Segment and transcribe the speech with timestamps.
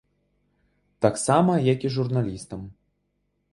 [1.05, 2.67] Таксама, як і журналістам.